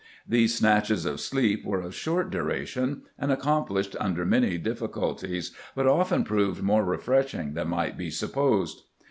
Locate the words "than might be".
7.53-8.09